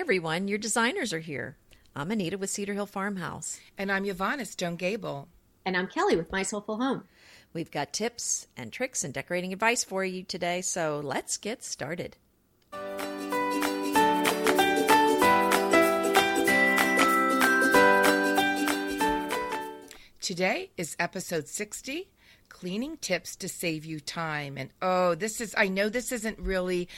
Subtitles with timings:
[0.00, 1.58] everyone, your designers are here.
[1.94, 3.60] I'm Anita with Cedar Hill Farmhouse.
[3.76, 5.28] And I'm Yvonne at Stone Gable.
[5.66, 7.04] And I'm Kelly with My Soulful Home.
[7.52, 12.16] We've got tips and tricks and decorating advice for you today, so let's get started.
[20.22, 22.08] Today is episode 60
[22.48, 24.56] cleaning tips to save you time.
[24.56, 26.88] And oh, this is, I know this isn't really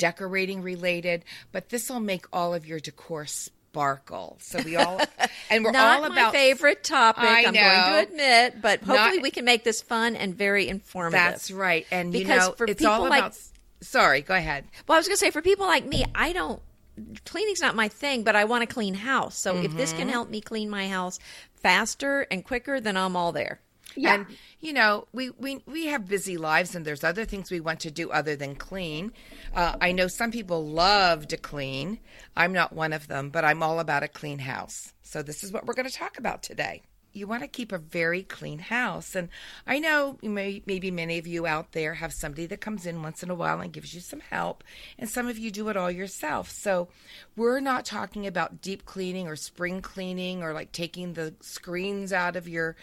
[0.00, 4.36] decorating related, but this will make all of your decor sparkle.
[4.40, 5.00] So we all,
[5.50, 7.22] and we're all my about favorite topic.
[7.24, 10.68] I am going to admit, but hopefully Not- we can make this fun and very
[10.68, 11.12] informative.
[11.20, 11.86] That's right.
[11.92, 13.32] And you Because know, for it's all people like-
[13.82, 14.64] sorry, go ahead.
[14.88, 16.60] Well, I was going to say for people like me, I don't
[17.24, 19.38] cleaning's not my thing, but I want a clean house.
[19.38, 19.98] So if this Mm-hmm.
[20.00, 21.18] can help me clean my house
[21.54, 23.60] faster and quicker, then I'm all there.
[23.96, 24.14] Yeah.
[24.14, 24.26] And
[24.60, 27.90] you know, we, we we have busy lives, and there's other things we want to
[27.90, 29.12] do other than clean.
[29.54, 31.98] Uh, I know some people love to clean.
[32.36, 34.92] I'm not one of them, but I'm all about a clean house.
[35.02, 36.82] So this is what we're going to talk about today.
[37.12, 39.28] You want to keep a very clean house, and
[39.66, 43.22] I know may, maybe many of you out there have somebody that comes in once
[43.22, 44.64] in a while and gives you some help,
[44.98, 46.50] and some of you do it all yourself.
[46.50, 46.88] So
[47.36, 52.36] we're not talking about deep cleaning or spring cleaning or like taking the screens out
[52.36, 52.76] of your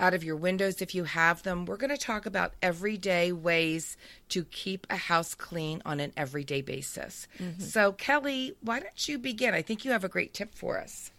[0.00, 1.64] out of your windows if you have them.
[1.64, 3.96] We're going to talk about everyday ways
[4.30, 7.28] to keep a house clean on an everyday basis.
[7.38, 7.62] Mm-hmm.
[7.62, 9.54] So Kelly, why don't you begin?
[9.54, 11.11] I think you have a great tip for us.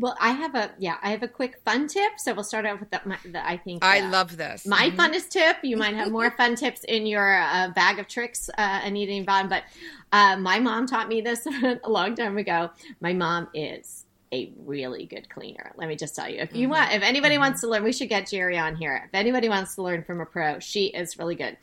[0.00, 2.12] Well, I have a yeah, I have a quick fun tip.
[2.18, 4.66] So we'll start out with the, my, the I think I uh, love this.
[4.66, 5.58] my funnest tip.
[5.62, 9.22] You might have more fun tips in your uh, bag of tricks, uh, Anita and
[9.22, 9.64] Yvonne, but
[10.12, 11.46] uh, my mom taught me this
[11.84, 12.70] a long time ago.
[13.00, 15.72] My mom is a really good cleaner.
[15.76, 16.38] Let me just tell you.
[16.38, 19.02] If you want, if anybody wants to learn, we should get Jerry on here.
[19.04, 21.58] If anybody wants to learn from a pro, she is really good.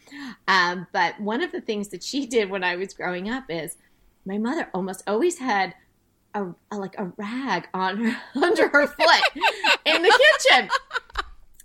[0.47, 3.77] Um, but one of the things that she did when I was growing up is
[4.25, 5.73] my mother almost always had
[6.37, 9.21] a, a like a rag on her under her foot
[9.85, 10.69] in the kitchen.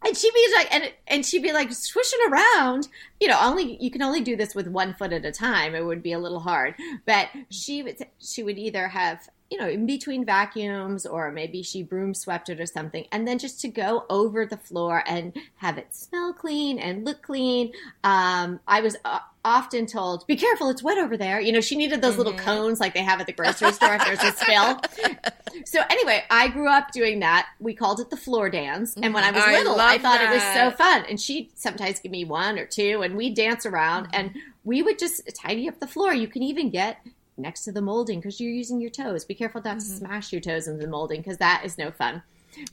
[0.05, 2.89] And she'd be like, and and she'd be like swishing around.
[3.21, 5.75] You know, only you can only do this with one foot at a time.
[5.75, 6.75] It would be a little hard.
[7.07, 11.83] But she would she would either have you know in between vacuums or maybe she
[11.83, 15.77] broom swept it or something, and then just to go over the floor and have
[15.77, 17.71] it smell clean and look clean.
[18.03, 21.77] Um, I was uh, often told, "Be careful, it's wet over there." You know, she
[21.77, 24.81] needed those little cones like they have at the grocery store if there's a spill.
[25.67, 27.47] So anyway, I grew up doing that.
[27.61, 28.95] We called it the floor dance.
[28.97, 31.05] And when I was I little, I thought it was so fun.
[31.11, 34.35] And she'd sometimes give me one or two, and we'd dance around and
[34.65, 36.15] we would just tidy up the floor.
[36.15, 37.05] You can even get
[37.43, 39.25] next to the molding because you're using your toes.
[39.25, 39.99] Be careful not to mm-hmm.
[39.99, 42.23] smash your toes into the molding because that is no fun.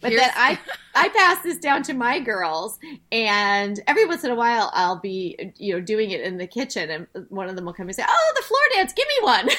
[0.01, 0.59] But Here's- then I
[0.95, 2.79] I pass this down to my girls,
[3.11, 6.89] and every once in a while I'll be you know doing it in the kitchen,
[6.89, 9.49] and one of them will come and say, "Oh, the floor dance, give me one."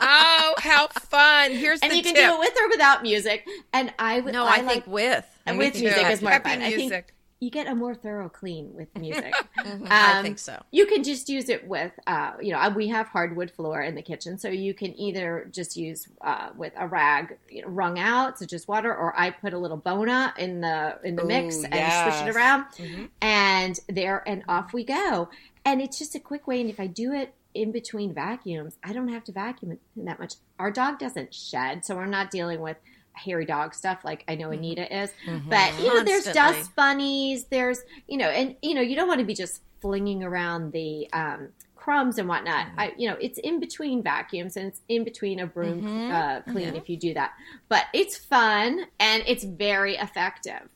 [0.00, 1.50] oh, how fun!
[1.52, 3.46] Here's and you can do it with or without music.
[3.72, 5.26] And I would No, I, like, think with.
[5.44, 6.62] and with music is more peppy fun.
[6.62, 7.12] I think music.
[7.38, 9.34] You get a more thorough clean with music.
[9.58, 10.62] I Um, think so.
[10.70, 14.00] You can just use it with, uh, you know, we have hardwood floor in the
[14.02, 18.38] kitchen, so you can either just use uh, with a rag you know, wrung out,
[18.38, 21.74] so just water, or I put a little bona in the in the mix and
[21.74, 22.16] yes.
[22.16, 23.08] swish it around, Mhm.
[23.20, 25.28] and there and off we go.
[25.64, 26.60] And it's just a quick way.
[26.60, 30.34] And if I do it in between vacuums, I don't have to vacuum that much.
[30.58, 32.76] Our dog doesn't shed, so we're not dealing with
[33.16, 35.10] hairy dog stuff like I know Anita is.
[35.50, 37.44] But you know, there's dust bunnies.
[37.44, 41.08] There's you know, and you know, you don't want to be just flinging around the
[41.12, 42.66] um, crumbs and whatnot.
[42.78, 46.10] I, you know, it's in between vacuums and it's in between a broom Mhm.
[46.12, 47.32] uh, clean if you do that.
[47.68, 50.68] But it's fun and it's very effective.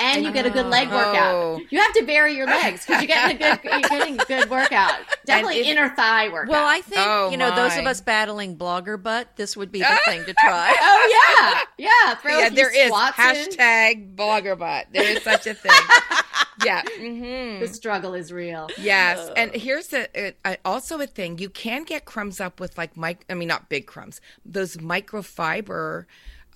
[0.00, 1.34] And you get a good leg workout.
[1.34, 1.60] Oh.
[1.70, 4.48] You have to vary your legs because you're getting a good you're getting a good
[4.50, 4.94] workout.
[5.26, 6.50] Definitely if- inner thigh workout.
[6.52, 9.80] Well, I think, Oh, you know, those of us battling blogger butt, this would be
[9.80, 10.74] the thing to try.
[10.80, 12.14] oh yeah, yeah.
[12.16, 13.24] Throw yeah, a few there is squats in.
[13.24, 14.86] hashtag blogger butt.
[14.92, 15.72] There is such a thing.
[16.64, 16.82] yeah.
[16.82, 18.68] hmm The struggle is real.
[18.78, 22.96] Yes, and here's a, a, also a thing: you can get crumbs up with like
[22.96, 23.24] mic.
[23.28, 26.04] I mean, not big crumbs; those microfiber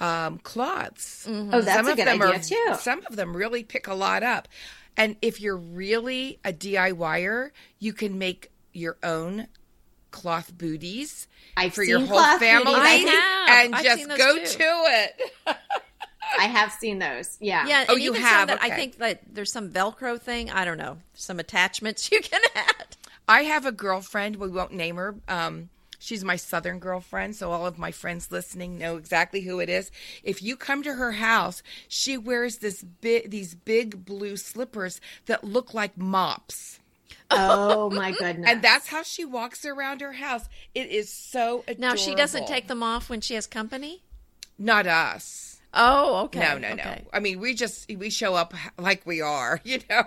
[0.02, 1.26] um, cloths.
[1.28, 2.80] Oh, that's some a of good them idea are, too.
[2.80, 4.48] Some of them really pick a lot up,
[4.96, 9.46] and if you're really a DIYer, you can make your own
[10.10, 11.26] cloth booties
[11.56, 12.74] I've for your whole family.
[12.76, 14.44] I and I've just go too.
[14.44, 15.22] to it.
[16.38, 17.36] I have seen those.
[17.40, 17.66] Yeah.
[17.66, 18.48] Yeah, Oh, you even have?
[18.48, 20.50] some that I think that there's some Velcro thing.
[20.50, 22.96] I don't know, some attachments you can add.
[23.28, 24.36] I have a girlfriend.
[24.36, 25.14] We won't name her.
[25.28, 25.68] Um,
[26.02, 29.90] she's my southern girlfriend, so all of my friends listening know exactly who it is.
[30.24, 35.44] If you come to her house, she wears this big, these big blue slippers that
[35.44, 36.80] look like mops.
[37.30, 38.50] Oh my goodness!
[38.50, 40.48] And that's how she walks around her house.
[40.74, 41.80] It is so adorable.
[41.80, 44.02] Now she doesn't take them off when she has company.
[44.58, 45.51] Not us.
[45.74, 46.40] Oh, okay.
[46.40, 47.02] No, no, okay.
[47.04, 47.08] no.
[47.14, 50.04] I mean, we just we show up like we are, you know.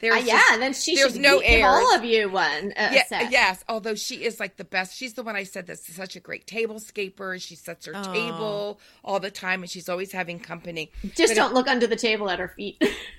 [0.00, 2.72] There's Uh, yeah, just- and then she there's no gi- give all of you one.
[2.76, 3.64] Uh, Yeah, yes.
[3.68, 4.94] Although she is like the best.
[4.96, 7.38] She's the one I said that's such a great table scaper.
[7.38, 8.12] She sets her Oh.
[8.12, 10.90] table all the time, and she's always having company.
[11.14, 12.76] Just But don't look under the table at her feet.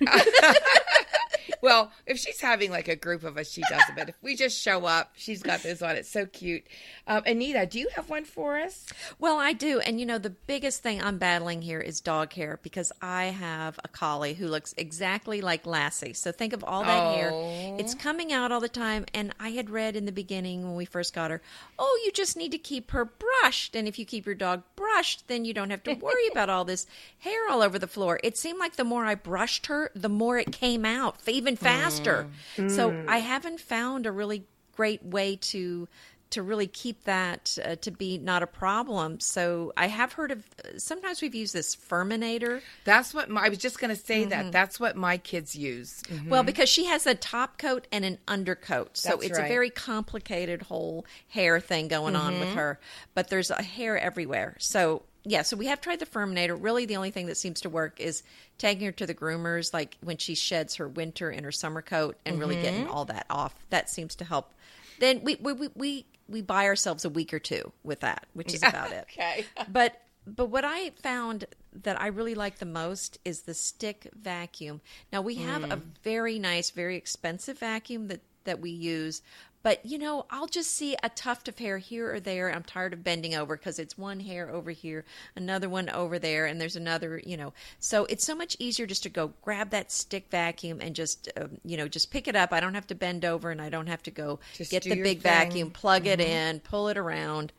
[1.62, 3.96] Well, if she's having like a group of us, she doesn't.
[3.96, 5.96] But if we just show up, she's got this on.
[5.96, 6.64] It's so cute.
[7.06, 8.86] Um, Anita, do you have one for us?
[9.18, 9.80] Well, I do.
[9.80, 13.78] And you know, the biggest thing I'm battling here is dog hair because I have
[13.84, 16.14] a collie who looks exactly like Lassie.
[16.14, 17.30] So think of all that hair.
[17.32, 17.76] Oh.
[17.78, 19.06] It's coming out all the time.
[19.12, 21.42] And I had read in the beginning when we first got her,
[21.78, 23.74] oh, you just need to keep her brushed.
[23.76, 26.64] And if you keep your dog brushed, then you don't have to worry about all
[26.64, 26.86] this
[27.18, 28.20] hair all over the floor.
[28.22, 32.26] It seemed like the more I brushed her, the more it came out even faster.
[32.68, 34.44] So I haven't found a really
[34.76, 35.88] great way to
[36.30, 39.18] to really keep that uh, to be not a problem.
[39.18, 40.44] So I have heard of
[40.76, 42.60] sometimes we've used this Furminator.
[42.84, 44.20] That's what my, I was just going to say.
[44.20, 44.30] Mm-hmm.
[44.30, 46.02] That that's what my kids use.
[46.28, 48.96] Well, because she has a top coat and an undercoat.
[48.96, 52.78] So That's it's a very complicated whole hair thing going on with her.
[53.14, 54.56] But there's a hair everywhere.
[54.60, 56.56] So yeah, so we have tried the Furminator.
[56.60, 58.22] Really the only thing that seems to work is
[58.58, 62.16] taking her to the groomers like when she sheds her winter and her summer coat
[62.24, 62.64] and really mm-hmm.
[62.64, 63.54] getting all that off.
[63.70, 64.52] That seems to help.
[64.98, 68.54] Then we we we we, we buy ourselves a week or two with that, which
[68.54, 69.06] is about it.
[69.12, 69.44] Okay.
[69.68, 71.44] But but what I found
[71.82, 74.80] that I really like the most is the stick vacuum.
[75.12, 75.82] Now we have a mm.
[76.02, 79.22] very nice, very expensive vacuum that that we use.
[79.62, 82.52] But you know, I'll just see a tuft of hair here or there.
[82.52, 85.04] I'm tired of bending over because it's one hair over here,
[85.36, 87.20] another one over there, and there's another.
[87.24, 90.94] You know, so it's so much easier just to go grab that stick vacuum and
[90.94, 92.52] just um, you know just pick it up.
[92.52, 94.96] I don't have to bend over, and I don't have to go Just get the
[94.96, 95.32] big thing.
[95.32, 97.52] vacuum, plug it in, pull it around.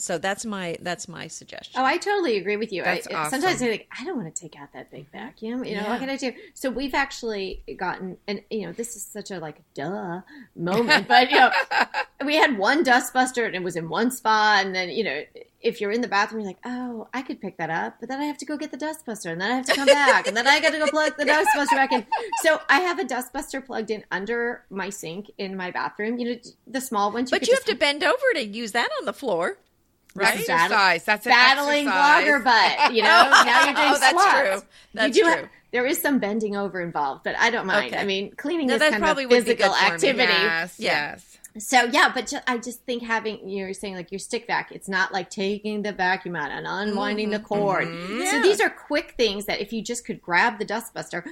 [0.00, 1.80] So that's my that's my suggestion.
[1.80, 2.82] Oh, I totally agree with you.
[2.82, 3.40] That's I, awesome.
[3.40, 5.64] Sometimes I think I don't want to take out that big vacuum.
[5.64, 5.90] You know, Yeah.
[5.90, 6.32] what can I do?
[6.54, 10.22] So we've actually gotten, and you know, this is such a like duh
[10.56, 11.50] moment, but you know,
[12.24, 15.22] we had one dustbuster and it was in one spot, and then you know,
[15.62, 18.20] if you're in the bathroom, you're like, oh, I could pick that up, but then
[18.20, 20.36] I have to go get the dustbuster, and then I have to come back, and
[20.36, 22.06] then I got to go plug the dustbuster back in.
[22.42, 26.18] So I have a dustbuster plugged in under my sink in my bathroom.
[26.18, 27.30] You know, the small ones.
[27.30, 29.58] But you have to bend over to use that on the floor.
[30.14, 30.38] Right?
[30.40, 31.04] Exercise.
[31.04, 32.24] That's an battling exercise.
[32.24, 32.94] blogger butt.
[32.94, 33.08] You know,
[33.44, 34.40] now you're doing Oh, that's squats.
[34.60, 34.68] true.
[34.94, 35.40] That's you do true.
[35.42, 37.92] Have, there is some bending over involved, but I don't mind.
[37.92, 38.02] Okay.
[38.02, 39.92] I mean, cleaning No, is kind probably of physical good for me.
[39.94, 40.32] activity.
[40.32, 40.74] Yes.
[40.80, 41.10] Yeah.
[41.12, 41.26] Yes.
[41.58, 44.70] So yeah, but ju- I just think having you know saying like your stick vac,
[44.72, 47.88] it's not like taking the vacuum out and unwinding the cord.
[47.88, 48.24] Mm-hmm.
[48.26, 51.24] So these are quick things that if you just could grab the dustbuster,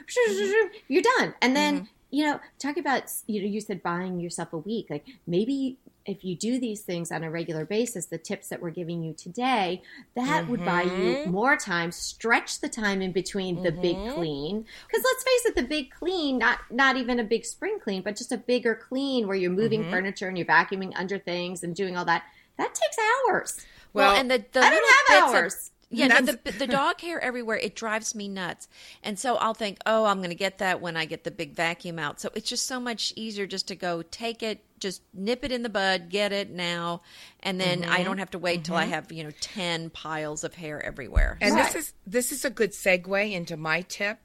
[0.89, 1.35] you're done.
[1.43, 1.85] And then Mm-hmm.
[2.11, 4.87] you know, talking about you know, you said buying yourself a week.
[4.91, 5.77] Like maybe
[6.09, 9.13] if you do these things on a regular basis, the tips that we're giving you
[9.13, 9.83] today,
[10.17, 11.31] that would buy you Mm-hmm.
[11.31, 14.65] more time, stretch the time in between the big clean.
[14.87, 18.17] Because let's face it, the big clean, not not even a big spring clean, but
[18.17, 19.91] just a bigger clean where you're moving Mm-hmm.
[19.93, 22.25] furniture and you're vacuuming under things and doing all that.
[22.57, 22.97] That takes
[23.29, 23.57] hours.
[23.93, 25.71] Well, Well, and the, the I don't have bits of- hours.
[25.91, 28.69] yeah, no, the, the dog hair everywhere, it drives me nuts.
[29.03, 31.55] And so I'll think, oh, I'm going to get that when I get the big
[31.55, 32.21] vacuum out.
[32.21, 35.63] So it's just so much easier just to go take it, just nip it in
[35.63, 37.03] the bud, get it now.
[37.41, 37.93] And then Mm-hmm.
[37.93, 41.39] I don't have to wait till I have, you know, 10 piles of hair everywhere.
[41.41, 41.65] And Right.
[41.73, 44.19] this is this is a good segue into my tip,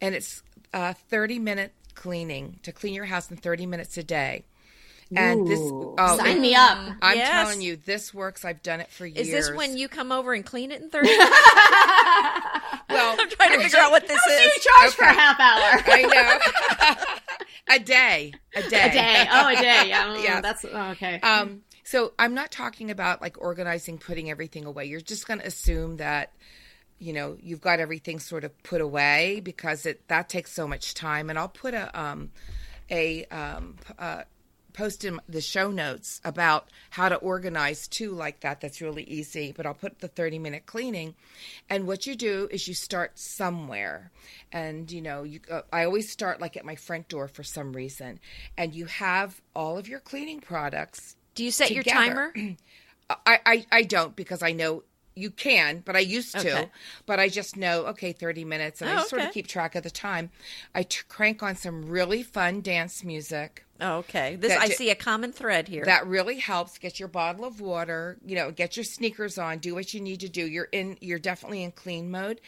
[0.00, 4.44] and it's uh, thirty minute cleaning to clean your house in thirty minutes a day.
[5.14, 6.78] And this, oh, sign it- me up.
[7.00, 7.28] I'm Yes.
[7.30, 8.44] telling you, this works.
[8.44, 9.28] I've done it for years.
[9.28, 11.30] Is this when you come over and clean it in 30 minutes?
[12.88, 14.40] Well, I'm trying to figure out what this is.
[14.40, 14.64] You is.
[14.64, 15.82] charge for a half hour.
[15.86, 16.02] I
[17.66, 17.74] know.
[17.76, 19.28] a day, a day, a day.
[19.30, 19.88] Oh, a day.
[19.88, 20.42] Yeah, mm, Yes.
[20.42, 21.20] that's oh, okay.
[21.20, 24.86] Um, so I'm not talking about like organizing, putting everything away.
[24.86, 26.32] You're just going to assume that,
[26.98, 30.94] you know, you've got everything sort of put away because it that takes so much
[30.94, 31.30] time.
[31.30, 32.30] And I'll put a um,
[32.90, 34.22] a um, uh,
[34.76, 38.60] post in the show notes about how to organize too like that.
[38.60, 39.52] That's really easy.
[39.56, 41.14] But I'll put the 30 minute cleaning,
[41.68, 44.10] and what you do is you start somewhere,
[44.52, 47.72] and you know, you uh, I always start like at my front door for some
[47.72, 48.20] reason,
[48.56, 52.32] and you have all of your cleaning products Do you set your timer?
[53.10, 54.82] I, I, I don't because I know
[55.14, 56.50] you can, but I used to.
[56.52, 56.70] Okay.
[57.06, 59.74] But I just know, okay, 30 minutes, and I Oh, just sort of keep track
[59.74, 60.30] of the time.
[60.74, 63.65] I t- crank on some really fun dance music.
[63.80, 64.36] Oh, okay.
[64.36, 65.84] This I see a common thread here.
[65.84, 66.78] That really helps.
[66.78, 70.20] Get your bottle of water, you know, get your sneakers on, do what you need
[70.20, 70.46] to do.
[70.46, 72.40] You're in, you're definitely in clean mode,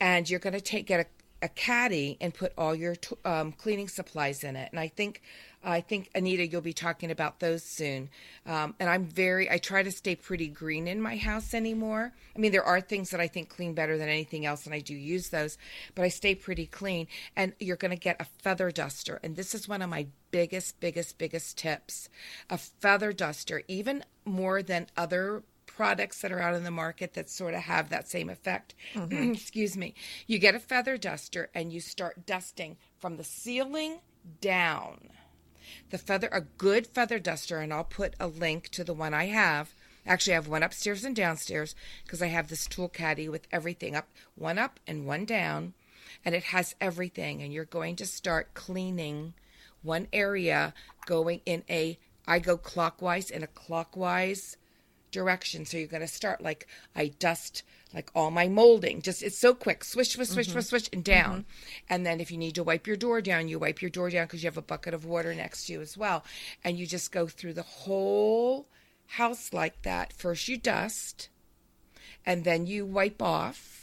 [0.00, 1.06] and you're going to take get a
[1.42, 4.68] a caddy and put all your t- um, cleaning supplies in it.
[4.70, 5.20] And I think
[5.64, 8.10] I think Anita, you'll be talking about those soon.
[8.46, 12.12] Um, and I'm very I try to stay pretty green in my house anymore.
[12.34, 14.80] I mean, there are things that I think clean better than anything else, and I
[14.80, 15.58] do use those,
[15.94, 17.06] but I stay pretty clean.
[17.36, 20.80] And you're going to get a feather duster, and this is one of my biggest,
[20.80, 22.08] biggest, biggest tips.
[22.50, 27.30] A feather duster, even more than other products that are out in the market that
[27.30, 28.74] sort of have that same effect.
[29.10, 29.94] Excuse me.
[30.26, 34.00] You get a feather duster and you start dusting from the ceiling
[34.40, 35.08] down.
[35.90, 39.26] The feather, a good feather duster, and I'll put a link to the one I
[39.26, 39.74] have.
[40.06, 43.94] Actually, I have one upstairs and downstairs because I have this tool caddy with everything
[43.94, 45.74] up, one up and one down,
[46.24, 47.42] and it has everything.
[47.42, 49.34] And you're going to start cleaning
[49.82, 50.74] one area,
[51.06, 54.56] going in a, I go clockwise in a clockwise
[55.12, 55.64] direction.
[55.64, 56.66] So you're going to start like
[56.96, 57.62] I dust
[57.94, 59.02] like all my molding.
[59.02, 59.84] Just it's so quick.
[59.84, 60.68] Swish, swish, swish, swish, mm-hmm.
[60.68, 61.40] swish, and down.
[61.40, 61.94] Mm-hmm.
[61.94, 64.26] And then if you need to wipe your door down, you wipe your door down
[64.26, 66.24] because you have a bucket of water next to you as well.
[66.64, 68.66] And you just go through the whole
[69.06, 70.12] house like that.
[70.12, 71.28] First you dust,
[72.24, 73.78] and then you wipe off.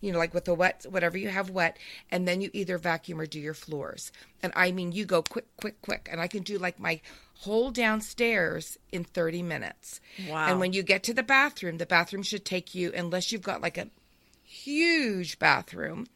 [0.00, 1.76] You know, like with the wet, whatever you have wet,
[2.10, 4.10] and then you either vacuum or do your floors.
[4.42, 6.08] And I mean, you go quick, quick, quick.
[6.10, 7.00] And I can do like my
[7.42, 10.00] whole downstairs in 30 minutes.
[10.28, 10.46] Wow.
[10.46, 13.60] And when you get to the bathroom, the bathroom should take you, unless you've got
[13.60, 13.88] like a
[14.44, 16.06] huge bathroom,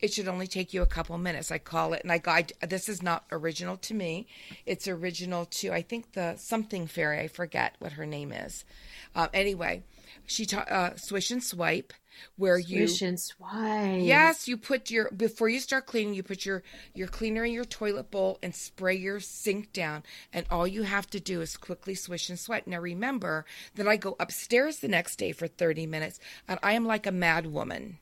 [0.00, 1.50] it should only take you a couple minutes.
[1.50, 4.26] I call it, and I got this is not original to me.
[4.66, 7.20] It's original to I think the something fairy.
[7.20, 8.64] I forget what her name is.
[9.14, 9.84] Uh, anyway,
[10.26, 11.94] she taught uh, swish and swipe,
[12.36, 14.00] where you Swish and swipe.
[14.02, 16.62] Yes, you put your before you start cleaning, you put your
[16.94, 20.02] your cleaner in your toilet bowl and spray your sink down,
[20.32, 22.66] and all you have to do is quickly swish and swipe.
[22.66, 23.44] Now remember
[23.74, 26.18] that I go upstairs the next day for 30 minutes,
[26.48, 27.98] and I am like a mad woman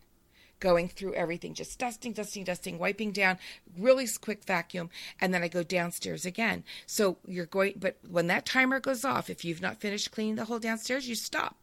[0.62, 3.36] going through everything, just dusting, dusting, dusting, wiping down,
[3.76, 4.88] really quick vacuum,
[5.20, 6.62] and then I go downstairs again.
[6.86, 10.44] So you're going, but when that timer goes off, if you've not finished cleaning the
[10.44, 11.56] whole downstairs, you stop.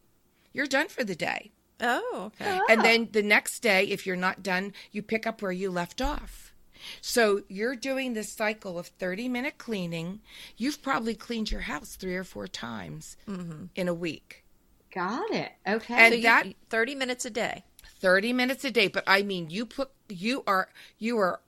[0.51, 1.51] You're done for the day.
[1.81, 2.59] Oh, okay.
[2.69, 2.83] And ah.
[2.83, 6.53] then the next day, if you're not done, you pick up where you left off.
[7.01, 10.21] So you're doing this cycle of 30 minute cleaning.
[10.57, 13.65] You've probably cleaned your house three or four times mm-hmm.
[13.75, 14.45] in a week.
[14.93, 15.51] Got it.
[15.67, 15.93] Okay.
[15.93, 17.63] And So you- that 30 minutes a day.
[18.01, 21.41] 30 minutes a day, but I mean you put you are you are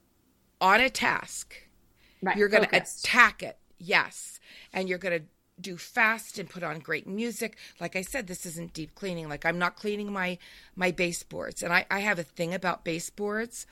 [0.60, 1.56] on a task.
[2.22, 2.36] right.
[2.36, 3.58] You're going to attack it.
[3.80, 4.40] Yes.
[4.74, 5.26] And you're going to
[5.62, 7.58] do fast and put on great music.
[7.80, 9.30] Like I said, this isn't deep cleaning.
[9.30, 10.38] Like I'm not cleaning my
[10.76, 11.64] my baseboards.
[11.64, 13.66] And I, I have a thing about baseboards.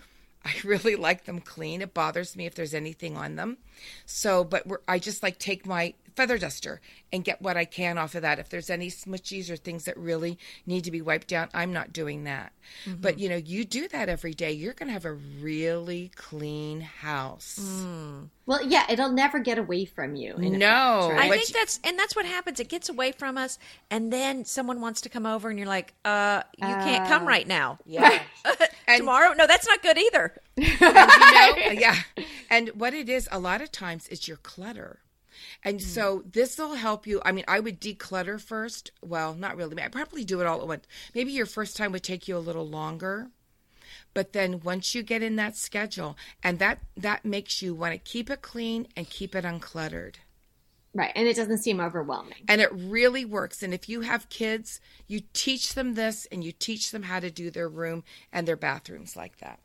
[0.46, 1.82] I really like them clean.
[1.82, 3.58] It bothers me if there's anything on them.
[4.06, 6.82] So, but I just like take my feather duster
[7.14, 8.40] and get what I can off of that.
[8.40, 11.94] If there's any smutchies or things that really need to be wiped down, I'm not
[11.94, 12.52] doing that.
[12.86, 13.00] Mm-hmm.
[13.00, 16.82] But you know, you do that every day, you're going to have a really clean
[16.82, 17.58] house.
[17.62, 18.28] Mm.
[18.46, 20.36] Well, yeah, it'll never get away from you.
[20.36, 21.04] in No.
[21.04, 21.32] effect, right?
[21.32, 22.60] I think that's and that's what happens.
[22.60, 23.58] It gets away from us,
[23.90, 27.28] and then someone wants to come over, and you're like, "Uh, you can't come uh.
[27.28, 27.78] right now.
[27.86, 28.22] Yeah.
[28.90, 29.34] And- Tomorrow?
[29.36, 31.96] No, that's not good either." And you know, yeah.
[32.50, 35.00] And what it is, a lot of times it's your clutter.
[35.64, 35.84] And mm.
[35.84, 37.22] so this will help you.
[37.26, 38.92] I mean, I would declutter first.
[39.04, 39.82] Well, not really.
[39.82, 40.86] I probably do it all at once.
[41.14, 43.30] Maybe your first time would take you a little longer.
[44.14, 48.00] But then once you get in that schedule, and that that makes you want to
[48.00, 50.16] keep it clean and keep it uncluttered.
[50.94, 51.12] right.
[51.16, 52.50] And it doesn't seem overwhelming.
[52.50, 53.62] And it really works.
[53.64, 57.30] And if you have kids, you teach them this and you teach them how to
[57.32, 59.60] do their room and their bathrooms like that.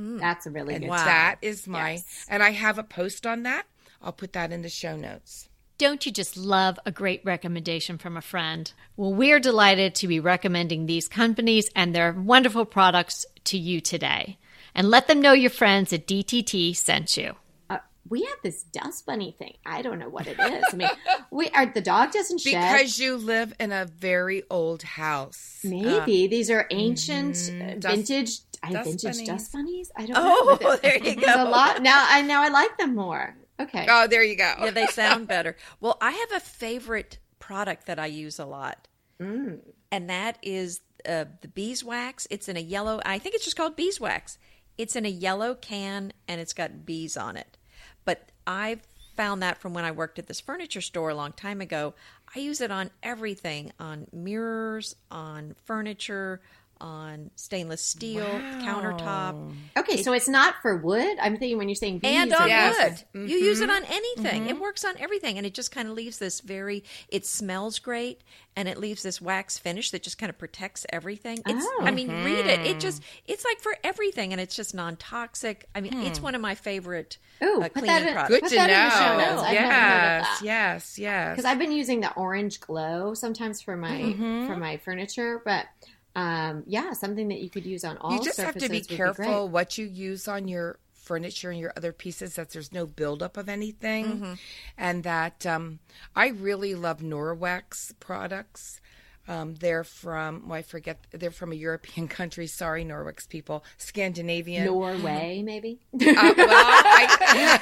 [0.00, 0.18] Mm.
[0.18, 0.20] Mm.
[0.20, 0.90] That's a really And good.
[0.90, 1.04] Wow.
[1.04, 2.26] that is my, Yes.
[2.28, 3.66] and I have a post on that.
[4.04, 5.48] I'll put that in the show notes.
[5.78, 8.72] Don't you just love a great recommendation from a friend?
[8.96, 14.38] Well, we're delighted to be recommending these companies and their wonderful products to you today.
[14.74, 17.34] And let them know your friends at DTT sent you.
[17.70, 19.54] Uh, we have this dust bunny thing.
[19.66, 20.64] I don't know what it is.
[20.72, 20.88] I mean,
[21.32, 22.52] we are the dog doesn't shed.
[22.72, 25.58] Because you live in a very old house.
[25.64, 29.28] Maybe these are ancient, uh, dust- vintage, I dust vintage bunnies.
[29.28, 29.92] dust bunnies.
[29.96, 30.76] I don't Oh, know.
[30.82, 32.04] there you There's a lot now.
[32.08, 33.36] I now I like them more.
[33.60, 33.86] Okay.
[33.88, 34.52] Oh, there you go.
[34.60, 35.56] Yeah, they sound better.
[35.80, 38.88] Well, I have a favorite product that I use a lot,
[39.20, 39.60] Mm.
[39.92, 42.26] and that is uh, the beeswax.
[42.30, 43.00] It's in a yellow.
[43.04, 44.38] I think it's just called beeswax.
[44.76, 47.56] It's in a yellow can, and it's got bees on it.
[48.04, 48.80] But I've
[49.16, 51.94] found that from when I worked at this furniture store a long time ago.
[52.34, 56.40] I use it on everything: on mirrors, on furniture,
[56.80, 61.16] on stainless steel countertop, Okay, so it's not for wood.
[61.20, 63.04] I'm thinking when you're saying bees and on Yes.
[63.12, 63.28] wood.
[63.28, 64.48] You use it on anything.
[64.48, 66.84] It works on everything, and it just kind of leaves this very.
[67.08, 68.22] It smells great,
[68.56, 71.38] and it leaves this wax finish that just kind of protects everything.
[71.46, 71.64] It's.
[71.68, 71.82] Oh.
[71.82, 72.60] I mean, read it.
[72.66, 73.02] It just.
[73.26, 75.68] It's like for everything, and it's just non toxic.
[75.74, 78.30] I mean, it's one of my favorite Ooh, uh, put cleaning that in- products.
[78.30, 78.66] Good Put to know.
[78.66, 79.42] the show notes.
[79.42, 81.32] I've never heard of yes, yes, yes.
[81.36, 84.46] because I've been using the Orange Glo sometimes for my Mm-hmm.
[84.46, 85.66] for my furniture, but
[86.14, 88.12] um, yeah, something that you could use on all.
[88.12, 89.50] you just have to be careful great.
[89.52, 93.48] what you use on your furniture and your other pieces that there's no buildup of
[93.48, 94.32] anything Mm-hmm.
[94.78, 95.78] and that um,
[96.16, 98.80] i really love norwex products
[99.28, 104.64] um, they're from well, i forget they're from a european country sorry norwex people scandinavian
[104.64, 105.78] Norway, maybe.
[105.92, 107.60] Uh, well, I,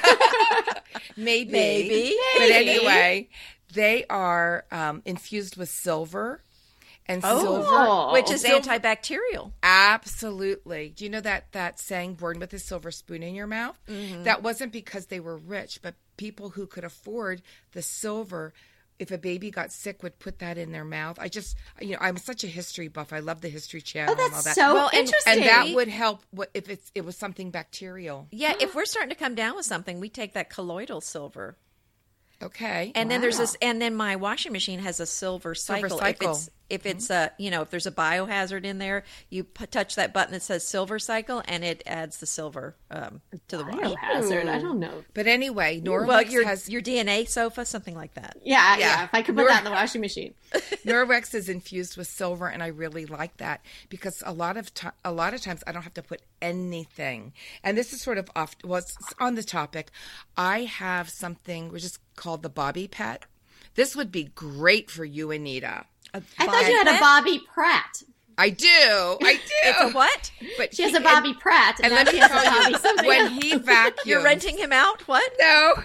[1.17, 2.15] maybe, Maybe.
[2.37, 3.27] But anyway,
[3.73, 6.43] they are um, infused with silver,
[7.07, 7.41] and oh.
[7.41, 8.13] silver Oh.
[8.13, 9.51] which is Silver- antibacterial.
[9.61, 10.89] Absolutely.
[10.95, 13.79] Do you know that that saying "born with a silver spoon in your mouth"?
[13.87, 14.23] Mm-hmm.
[14.23, 17.41] That wasn't because they were rich, but people who could afford
[17.73, 18.53] the silver.
[18.99, 21.17] If a baby got sick, would put that in their mouth.
[21.19, 23.11] I just, you know, I'm such a history buff.
[23.11, 24.55] I love the History Channel Oh, and all that's that.
[24.55, 25.33] so Well, and- interesting.
[25.33, 26.21] and that would help
[26.53, 28.27] if it's it was something bacterial.
[28.31, 31.57] Yeah, if we're starting to come down with something, we take that colloidal silver.
[32.41, 32.91] Okay.
[32.93, 35.97] And then there's this, and then my washing machine has a silver cycle.
[35.97, 36.31] cycle.
[36.31, 39.65] If it's if it's a you know if there's a biohazard in there, you p-
[39.67, 43.63] touch that button that says silver cycle, and it adds the silver um, to the
[43.63, 43.75] wash.
[43.95, 44.47] Biohazard.
[44.49, 45.03] I don't know.
[45.13, 48.37] but anyway, Norwex Well, your has your DNA sofa, something like that.
[48.43, 48.79] Yeah, Yeah.
[48.79, 49.03] yeah.
[49.05, 50.33] If I could put Nor- that in the washing machine.
[50.85, 54.87] Norwex is infused with silver, and I really like that because a lot of ti
[55.05, 57.33] a lot of times I don't have to put anything.
[57.63, 59.91] And this is sort of off was on the topic.
[60.37, 63.23] I have something which is called the Bobby Pet.
[63.75, 65.85] This would be great for you, Anita.
[66.13, 68.03] I thought you had a Bobby Pratt.
[68.35, 69.39] I do, I do.
[69.65, 70.31] It's a what?
[70.57, 72.77] But She has he- a Bobby Pratt, and, And, let she has a Bobby you,
[72.79, 73.05] something.
[73.07, 75.07] when he vacuums, You're renting him out?
[75.07, 75.31] What?
[75.39, 75.75] No,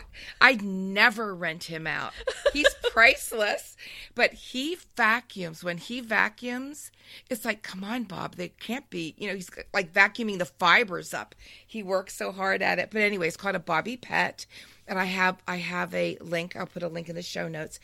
[0.40, 2.14] I'd never rent him out.
[2.54, 3.76] He's priceless.
[4.14, 5.62] But he vacuums.
[5.62, 6.90] When he vacuums,
[7.28, 8.36] it's like, come on, Bob.
[8.36, 11.34] They can't be, you know, he's like vacuuming the fibers up.
[11.66, 12.88] He works so hard at it.
[12.90, 14.46] But anyway, it's called a Bobby Pet.
[14.86, 16.56] And I have I have a link.
[16.56, 17.78] I'll put a link in the show notes.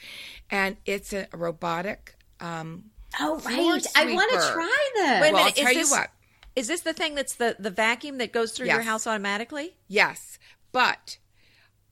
[0.51, 2.85] And it's a robotic um
[3.21, 3.87] oh, right.
[3.97, 5.21] I want to try this.
[5.23, 6.11] Wait a well, I'll minute, is you this- what.
[6.57, 9.77] Is this the thing that's the the vacuum that goes through your house automatically?
[9.89, 10.39] Yes,
[10.71, 11.19] but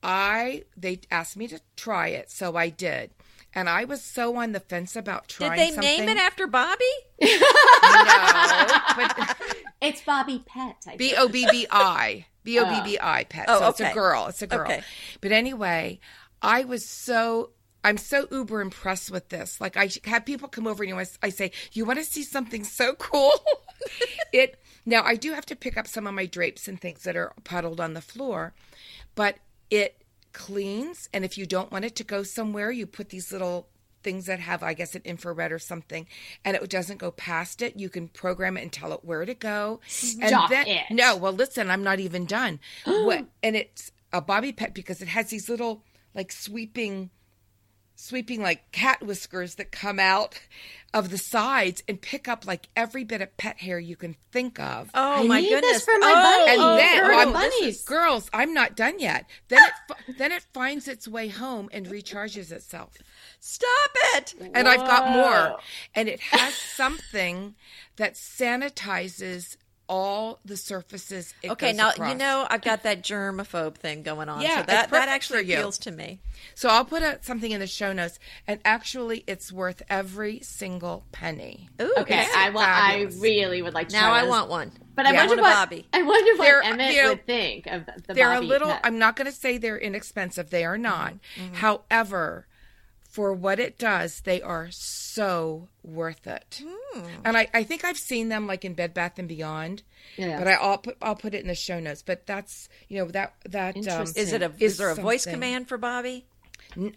[0.01, 3.11] I they asked me to try it, so I did.
[3.55, 5.51] And I was so on the fence about trying.
[5.51, 6.05] Did they something.
[6.05, 6.83] name it after Bobby?
[7.21, 9.37] No, but
[9.81, 10.77] it's Bobby Pet.
[10.87, 12.25] I B O B B I.
[12.43, 13.45] B O B B I pet.
[13.47, 14.27] Oh, so it's a girl.
[14.27, 14.61] It's a girl.
[14.61, 14.83] Okay.
[15.21, 15.99] But anyway,
[16.41, 17.51] I was so
[17.83, 19.59] I'm so uber impressed with this.
[19.59, 22.93] Like I have people come over and I, say, "You want to see something so
[22.95, 23.33] cool?"
[24.33, 27.15] it now I do have to pick up some of my drapes and things that
[27.15, 28.53] are puddled on the floor,
[29.15, 29.37] but
[29.69, 29.97] it
[30.31, 33.67] cleans and if you don't want it to go somewhere, you put these little
[34.01, 36.07] things that have I guess an infrared or something
[36.43, 37.75] and it doesn't go past it.
[37.77, 39.79] You can program it and tell it where to go.
[40.19, 40.83] And Stop then it.
[40.89, 42.59] no, well listen, I'm not even done.
[42.85, 47.09] what and it's a bobby pet because it has these little like sweeping
[48.03, 50.37] sweeping like cat whiskers that come out
[50.93, 54.59] of the sides and pick up like every bit of pet hair you can think
[54.59, 54.91] of.
[54.93, 55.71] Oh I my need goodness!
[55.71, 56.51] this for my oh, bunny.
[56.51, 57.83] And oh, then, Bird well, and I'm- bunnies.
[57.83, 59.25] girls, I'm not done yet.
[59.47, 62.97] Then it then it finds its way home and recharges itself.
[63.39, 64.35] stop it!
[64.53, 65.59] And I've got more.
[65.95, 67.55] And it has something
[67.95, 69.55] that sanitizes
[69.89, 71.33] all the surfaces.
[71.43, 72.09] It Okay, goes now across.
[72.11, 74.41] you know I've got that germaphobe thing going on.
[74.41, 76.19] Yeah, so that that actually for appeals to me.
[76.55, 81.03] So I'll put a, something in the show notes, and actually, it's worth every single
[81.11, 81.69] penny.
[81.81, 82.67] Ooh, Okay, I want.
[82.69, 83.95] I really would like to.
[83.95, 84.71] now try I want one.
[84.95, 85.25] But I Yeah.
[85.25, 85.87] wonder I want a what Bobby.
[85.93, 88.49] I wonder what They're- Emmett you know, would think of the, the they're Bobby a
[88.49, 88.81] little pet.
[88.83, 91.55] i'm not going to say they're inexpensive they are not Mm-hmm.
[91.55, 92.45] however
[93.13, 96.61] for what it does they are so worth it
[96.93, 97.05] Hmm.
[97.23, 99.83] and I, I think i've seen them like in bed bath and beyond
[100.17, 100.39] Yeah.
[100.39, 103.11] but I, i'll put i'll put it in the show notes but that's you know
[103.11, 104.51] that that um, Is it a?
[104.57, 106.25] is Is there a voice command for Bobby?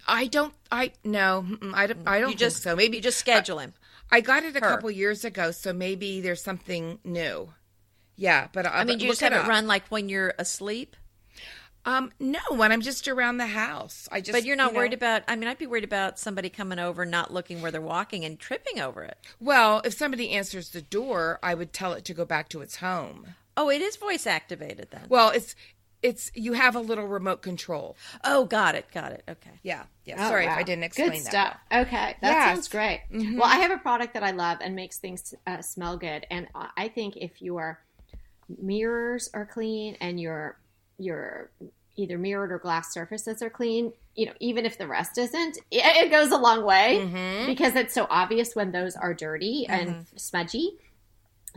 [0.09, 3.19] i don't i no i don't i don't You just think so maybe you just
[3.19, 3.75] schedule him.
[4.11, 4.71] i got it a her.
[4.71, 7.53] couple years ago so maybe there's something new
[8.17, 10.97] yeah but I mean, do you just have it run like when you're asleep?
[11.87, 14.79] Um no when i'm just around the house i just But you're not you know-
[14.81, 15.23] worried about.
[15.29, 18.39] I mean, I'd be worried about somebody coming over, not looking where they're walking, and
[18.39, 19.17] tripping over it.
[19.41, 22.77] Well, if somebody answers the door, I would tell it to go back to its
[22.77, 23.29] home.
[23.57, 25.07] Oh, it is voice activated then.
[25.09, 25.55] Well, it's
[26.03, 27.97] it's you have a little remote control.
[28.23, 29.23] Oh, got it, got it.
[29.29, 29.59] Okay.
[29.63, 30.17] Yeah, yeah.
[30.19, 30.53] Oh, Sorry if.
[30.53, 31.31] I didn't explain good that.
[31.31, 31.57] stuff.
[31.73, 32.45] Okay, that Yes.
[32.45, 33.03] sounds great.
[33.11, 36.49] Well, I have a product that I love and makes things uh, smell good, and
[36.55, 37.81] I I think if your
[38.59, 40.59] mirrors are clean and your
[40.99, 41.51] your
[41.97, 46.07] either mirrored or glass surfaces are clean, you know, even if the rest isn't, it,
[46.07, 47.47] it goes a long way Mm-hmm.
[47.47, 50.73] because it's so obvious when those are dirty and smudgy.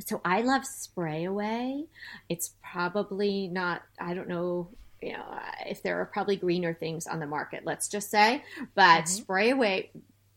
[0.06, 1.88] So I love Sprayway.
[2.30, 3.82] It's probably not.
[4.00, 4.70] I don't know.
[5.02, 8.44] You know, if there are probably greener things on the market, let's just say,
[8.76, 9.90] but Sprayway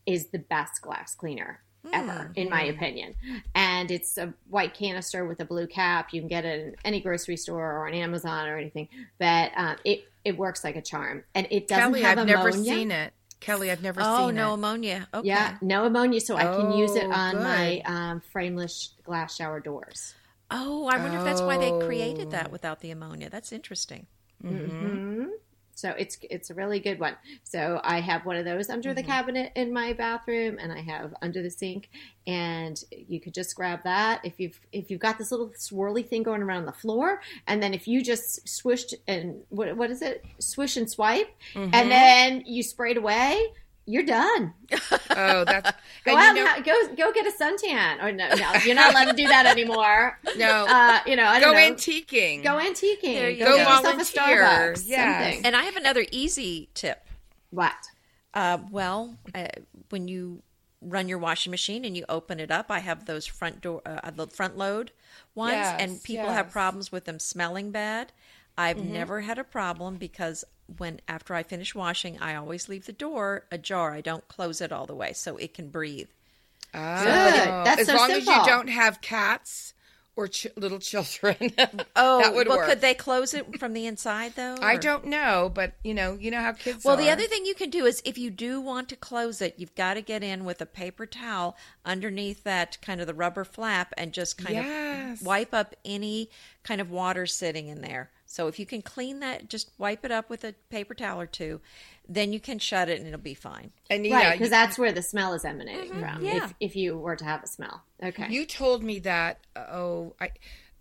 [0.05, 3.15] is the best glass cleaner ever, in my opinion.
[3.55, 6.13] And it's a white canister with a blue cap.
[6.13, 8.87] You can get it in any grocery store or on Amazon or anything,
[9.19, 12.37] but um, it it works like a charm, and it doesn't Kelly, have I've ammonia.
[12.37, 13.13] never seen it.
[13.41, 14.45] Kelly, I've never Oh, seen no it.
[14.45, 15.07] Oh, no ammonia.
[15.13, 15.27] Okay.
[15.27, 19.59] Yeah, no ammonia, so I can use it Oh, on my um, frameless glass shower
[19.59, 20.13] doors.
[20.49, 21.79] Oh, I wonder if that's why they Oh.
[21.85, 23.29] created that without the ammonia.
[23.29, 24.07] That's interesting.
[24.41, 25.02] hmm
[25.75, 27.15] So it's it's a really good one.
[27.43, 29.11] So I have one of those under the mm-hmm.
[29.11, 31.89] cabinet in my bathroom, and I have under the sink,
[32.27, 36.23] and you could just grab that if you've if you've got this little swirly thing
[36.23, 40.23] going around the floor, and then if you just swished and what what is it?
[40.39, 41.89] Swish and swipe, and mm-hmm.
[41.89, 43.47] then you sprayed away.
[43.85, 44.53] You're done.
[45.11, 45.71] Oh, that's
[46.05, 48.01] Go out, you know, and ha- go go get a suntan.
[48.01, 50.19] Or no, no, you're not allowed to do that anymore.
[50.37, 50.65] no.
[50.67, 51.75] Uh, you know, I go don't know.
[51.75, 52.43] antiquing.
[52.43, 53.01] Go antiquing.
[53.01, 53.57] There you go go.
[53.57, 54.43] get yourself a volunteer.
[54.43, 54.83] Starbucks.
[54.85, 55.23] Yes.
[55.33, 55.45] Something.
[55.45, 57.05] And I have another easy tip.
[57.51, 57.73] What?
[58.33, 59.47] Uh, well, uh,
[59.89, 60.41] when you
[60.81, 64.11] run your washing machine and you open it up, I have those front door, uh,
[64.11, 64.91] the front load
[65.35, 68.11] ones, Yes, and people have problems with them smelling bad.
[68.57, 68.93] I've mm-hmm.
[68.93, 70.43] never had a problem because
[70.77, 73.93] when after I finish washing, I always leave the door ajar.
[73.93, 76.09] I don't close it all the way so it can breathe.
[76.73, 79.73] Oh, That's as so long as you don't have cats
[80.15, 81.35] or ch- little children.
[81.95, 82.67] Oh, that would well, work.
[82.67, 84.55] could they close it from the inside though?
[84.59, 86.83] I or- don't know, but you know, you know how kids.
[86.83, 87.01] Well, are.
[87.01, 89.75] the other thing you can do is if you do want to close it, you've
[89.75, 93.93] got to get in with a paper towel underneath that kind of the rubber flap
[93.95, 95.21] and just kind Yes.
[95.21, 96.29] of wipe up any
[96.63, 98.09] kind of water sitting in there.
[98.33, 101.27] So if you can clean that, just wipe it up with a paper towel or
[101.27, 101.61] two,
[102.09, 103.69] then you can shut it and it'll be fine.
[103.91, 106.01] and Right, yeah, because you, that's where the smell is emanating from.
[106.01, 106.25] Mm-hmm.
[106.25, 106.45] yeah.
[106.45, 107.83] If, if you were to have a smell.
[108.03, 108.29] Okay.
[108.31, 110.31] you told me that oh, I,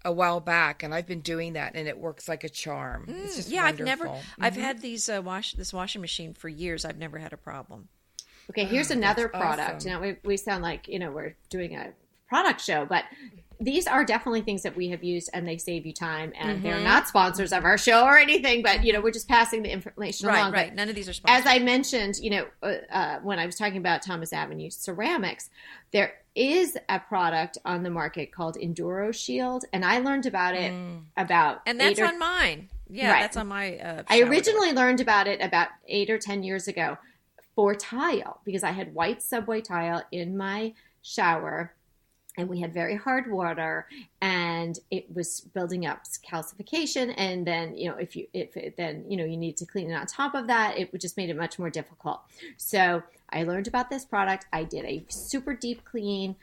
[0.02, 3.04] a while back, and I've been doing that, and it works like a charm.
[3.06, 4.06] it's just Mm, yeah, I've never.
[4.06, 4.32] wonderful.
[4.40, 6.86] I've had these uh, wash this washing machine for years.
[6.86, 7.88] I've never had a problem.
[8.48, 9.76] Okay, here's another product.
[9.76, 9.90] awesome.
[9.90, 11.92] Now we, we sound like you know we're doing a
[12.28, 13.04] product show, but
[13.62, 16.32] these are definitely things that we have used and they save you time.
[16.38, 16.84] And they're Mm-hmm.
[16.84, 20.26] not sponsors of our show or anything, but you know we're just passing the information
[20.28, 20.50] Right, along.
[20.50, 20.74] But right.
[20.74, 21.46] None of these are sponsored.
[21.46, 25.48] as I mentioned, you know, uh, uh, when I was talking about Thomas Avenue ceramics,
[25.92, 30.72] there is a product on the market called Enduro Shield, and I learned about it
[31.16, 32.68] about and that's or- on mine.
[32.88, 33.20] Yeah, Right.
[33.20, 33.76] that's on my.
[33.78, 34.30] Uh, I shower door.
[34.34, 36.98] originally learned about it about eight or ten years ago
[37.54, 41.74] for tile because I had white subway tile in my shower
[42.36, 43.86] and we had very hard water
[44.20, 49.04] and it was building up calcification and then you know if you if it, then
[49.08, 51.36] you know you need to clean it on top of that it just made it
[51.36, 52.20] much more difficult.
[52.56, 54.46] So i learned about this product.
[54.52, 56.36] I did a super deep clean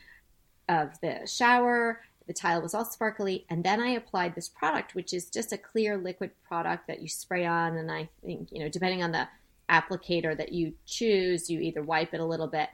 [0.67, 2.01] of the shower.
[2.27, 5.57] The tile was all sparkly and then i applied this product which is just a
[5.57, 9.27] clear liquid product that you spray on and i think you know depending on the
[9.67, 12.69] applicator that you choose you either wipe it a little bit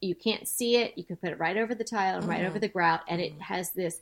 [0.00, 0.96] you can't see it.
[0.96, 2.58] You can put it right over the tile and right over uh-huh.
[2.58, 3.54] the grout and it uh-huh.
[3.54, 4.00] has this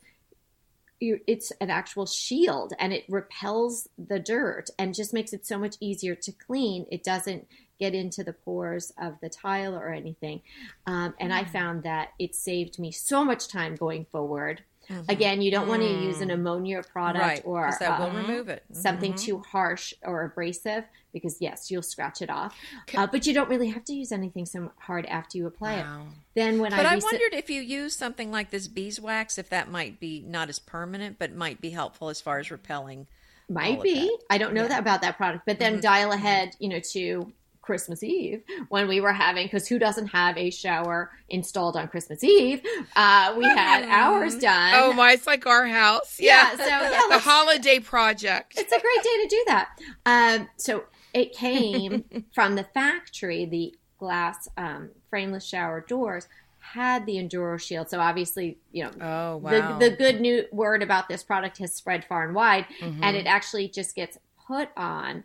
[1.01, 5.75] it's an actual shield and it repels the dirt and just makes it so much
[5.81, 6.85] easier to clean.
[6.89, 7.47] It doesn't
[7.79, 10.41] get into the pores of the tile or anything.
[10.87, 11.51] Um, and i mm.
[11.51, 15.09] found that it saved me so much time going forward Mm-hmm.
[15.09, 16.35] again you don't want to use an mm.
[16.35, 18.63] ammonia product right, or that will um, remove it.
[18.69, 19.25] Um, something mm-hmm.
[19.25, 22.55] too harsh or abrasive because yes you'll scratch it off
[22.95, 26.01] uh, but you don't really have to use anything so hard after you apply Wow.
[26.01, 29.49] it then when But i, I, wondered if you use something like this beeswax, if
[29.49, 33.07] that might be not as permanent, but might be helpful as far as repelling.
[33.49, 34.15] Might be.
[34.29, 35.45] I don't know that about that product.
[35.45, 35.81] But then mm-hmm.
[35.81, 37.31] dial ahead, you know, to
[37.65, 42.23] Christmas Eve when we were having because who doesn't have a shower installed on Christmas
[42.23, 42.61] Eve?
[42.95, 44.73] Uh, we had ours done.
[44.75, 46.17] Oh my, it's like our house.
[46.19, 48.53] Yeah, Yeah, so, yeah, the holiday project.
[48.57, 49.69] it's a great day to do that.
[50.05, 53.45] Um, so it came from the factory.
[53.45, 56.27] The glass um, frameless shower doors
[56.59, 57.89] had the Enduro Shield.
[57.89, 59.77] So obviously, you know, Oh wow.
[59.77, 63.03] the, the good new word about this product has spread far and wide, Mm-hmm.
[63.03, 65.23] and it actually just gets put on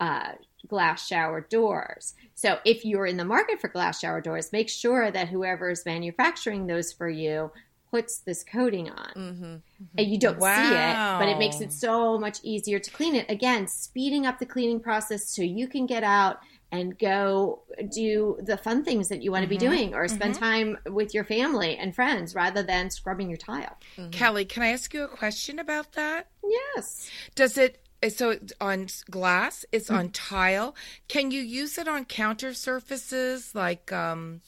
[0.00, 0.32] uh,
[0.66, 2.14] glass shower doors.
[2.34, 5.84] So if you're in the market for glass shower doors, make sure that whoever is
[5.84, 7.50] manufacturing those for you
[7.90, 9.10] puts this coating on.
[9.14, 9.44] Mm-hmm.
[9.44, 9.84] Mm-hmm.
[9.98, 13.30] And you don't see it, but it makes it so much easier to clean it.
[13.30, 16.38] Again, speeding up the cleaning process so you can get out
[16.72, 17.62] and go
[17.94, 19.70] do the fun things that you want to be mm-hmm.
[19.70, 23.76] doing or spend time with your family and friends rather than scrubbing your tile.
[24.10, 26.28] Kelly, can I ask you a question about that?
[26.42, 27.10] Yes.
[27.34, 29.64] Does it so it's on glass?
[29.72, 30.74] It's on tile.
[31.08, 34.40] Can you use it on counter surfaces like um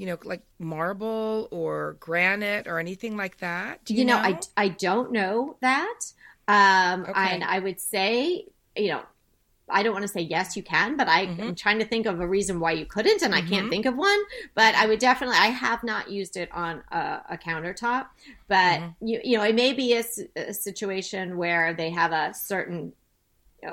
[0.00, 3.84] you know, like marble or granite or anything like that?
[3.84, 6.00] Do You, you, know, I, I don't know that.
[6.48, 7.12] Um, Okay.
[7.14, 9.02] And I would say, you know,
[9.72, 11.42] I don't want to say yes, you can, but I, Mm-hmm.
[11.42, 13.96] am trying to think of a reason why you couldn't, and I can't think of
[13.96, 14.20] one.
[14.54, 18.06] But I would definitely, I have not used it on a, a countertop,
[18.48, 19.06] but Mm-hmm.
[19.06, 22.92] you, you know, it may be a situation where they have a certain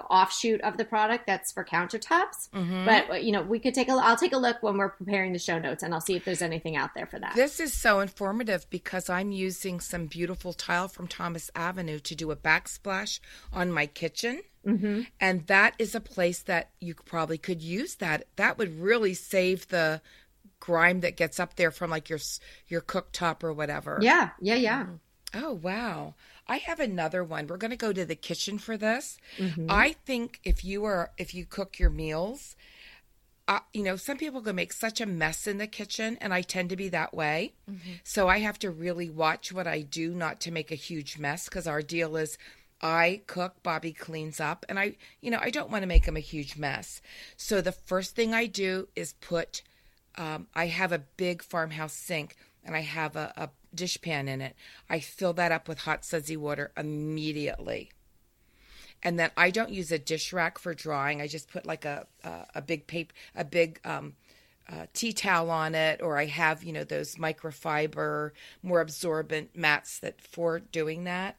[0.09, 2.49] offshoot of the product that's for countertops.
[2.53, 2.85] Mm-hmm.
[2.85, 3.93] But you know, we could take a.
[3.93, 6.41] I'll take a look when we're preparing the show notes, and I'll see if there's
[6.41, 7.35] anything out there for that.
[7.35, 12.31] This is so informative because I'm using some beautiful tile from Thomas Avenue to do
[12.31, 13.19] a backsplash
[13.53, 14.41] on my kitchen.
[14.65, 15.01] Mm-hmm.
[15.21, 18.25] And that is a place that you probably could use that.
[18.35, 20.01] That would really save the
[20.59, 22.19] grime that gets up there from like your
[22.67, 23.99] your cooktop or whatever.
[24.01, 24.85] yeah, yeah, yeah.
[25.33, 26.15] Oh, wow.
[26.47, 27.47] I have another one.
[27.47, 29.17] We're going to go to the kitchen for this.
[29.37, 29.67] Mm-hmm.
[29.69, 32.55] I think if you are if you cook your meals,
[33.47, 36.41] uh, you know, some people can make such a mess in the kitchen, and I
[36.41, 37.53] tend to be that way.
[38.03, 41.45] So I have to really watch what I do not to make a huge mess
[41.45, 42.37] because our deal is
[42.81, 46.17] I cook, Bobby cleans up, and I, you know, I don't want to make him
[46.17, 47.01] a huge mess.
[47.35, 49.61] So the first thing I do is put,
[50.15, 54.55] um, I have a big farmhouse sink and I have a, a dishpan in it.
[54.89, 57.91] I fill that up with hot sudsy water immediately
[59.03, 61.21] and then I don't use a dish rack for drying.
[61.21, 64.13] I just put like a a, a big paper, a big um,
[64.69, 68.31] uh, tea towel on it, or I have you know those microfiber,
[68.63, 71.37] more absorbent mats that for doing that,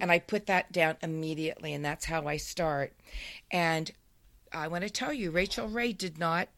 [0.00, 2.92] and I put that down immediately, and that's how I start.
[3.50, 3.90] And
[4.52, 6.48] I want to tell you, Rachael Ray did not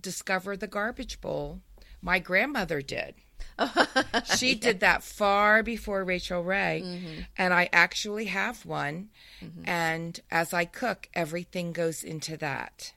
[0.00, 1.60] discover the garbage bowl.
[2.00, 3.14] My grandmother did.
[4.36, 6.82] she did that far before Rachael Ray.
[6.84, 7.20] Mm-hmm.
[7.36, 9.08] And I actually have one.
[9.42, 9.68] Mm-hmm.
[9.68, 12.92] And as I cook, everything goes into that.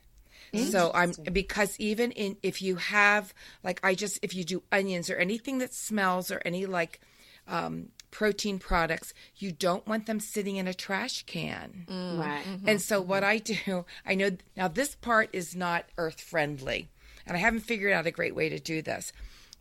[0.54, 3.32] So I'm because even in if you have
[3.64, 7.00] like I just if you do onions or anything that smells or any like
[7.48, 11.86] um, protein products, you don't want them sitting in a trash can.
[11.88, 12.18] Mm.
[12.18, 12.44] Right.
[12.44, 12.68] Mm-hmm.
[12.68, 16.88] And so what I do, I know now this part is not earth friendly,
[17.26, 19.12] and I haven't figured out a great way to do this,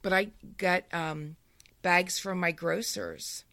[0.01, 1.35] but I get um,
[1.81, 3.43] bags from my grocers,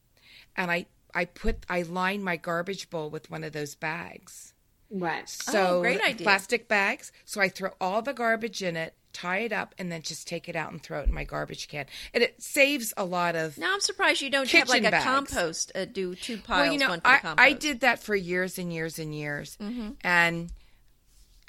[0.56, 4.54] and I I put I line my garbage bowl with one of those bags.
[4.90, 5.28] Right.
[5.28, 6.24] So Oh, great idea.
[6.24, 7.12] plastic bags.
[7.24, 10.48] So I throw all the garbage in it, tie it up, and then just take
[10.48, 11.84] it out and throw it in my garbage can,
[12.14, 13.58] and it saves a lot of.
[13.58, 15.72] Now I'm surprised you don't have like Kitchen a compost.
[15.74, 17.34] Uh, do two piles, well, you know, I, compost.
[17.38, 19.58] I did that for years and years and years,
[20.02, 20.50] and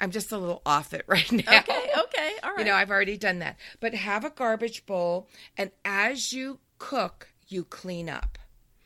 [0.00, 1.58] I'm just a little off it right now.
[1.60, 2.58] Okay, okay, all right.
[2.60, 3.56] You know, I've already done that.
[3.80, 8.38] But have a garbage bowl, and as you cook, you clean up.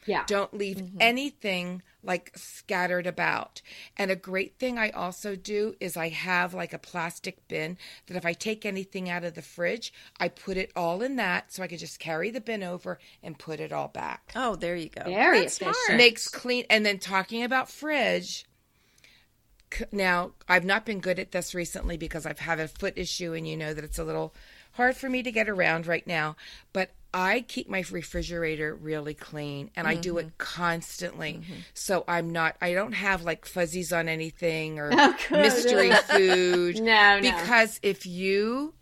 [0.07, 0.25] Yeah.
[0.27, 0.99] Don't leave Mm-hmm.
[1.01, 3.63] anything like scattered about.
[3.97, 8.17] And a great thing I also do is I have like a plastic bin that
[8.19, 11.63] if I take anything out of the fridge, I put it all in that so
[11.63, 14.33] I can just carry the bin over and put it all back.
[14.37, 15.05] oh, there you go.
[15.05, 15.77] Very That's efficient.
[15.87, 15.97] smart.
[15.97, 16.67] Makes clean.
[16.69, 18.45] And then talking about fridge, c-
[19.93, 23.47] now I've not been good at this recently because I've had a foot issue and
[23.47, 24.35] you know that it's a little
[24.73, 26.37] hard for me to get around right now.
[26.73, 30.37] But I keep my refrigerator really clean and I do it mm-hmm.
[30.37, 31.35] constantly.
[31.35, 31.61] Mm-hmm.
[31.73, 36.81] So I'm not, I don't have like fuzzies on anything or Oh, mystery food.
[36.85, 37.21] No, no.
[37.21, 38.75] Because if you,